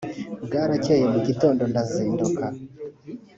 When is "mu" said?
1.13-1.19